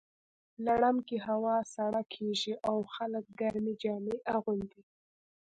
لړم 0.65 0.97
کې 1.07 1.17
هوا 1.27 1.57
سړه 1.75 2.01
کیږي 2.13 2.53
او 2.69 2.77
خلک 2.93 3.25
ګرمې 3.39 3.73
جامې 3.81 4.15
اغوندي. 4.35 4.81